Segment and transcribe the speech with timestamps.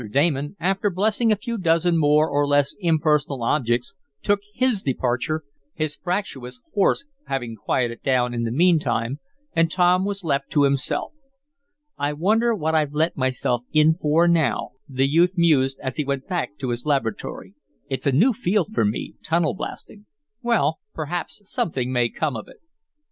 [0.11, 3.93] Damon, after blessing a few dozen more or less impersonal objects,
[4.23, 5.43] took his departure,
[5.75, 9.17] his fractious horse having quieted down in the meanwhile,
[9.55, 11.13] and Tom was left to himself.
[11.99, 16.27] "I wonder what I've let myself in for now," the youth mused, as he went
[16.27, 17.53] back to his laboratory.
[17.87, 20.07] "It's a new field for me tunnel blasting.
[20.41, 22.57] Well, perhaps something may come of it."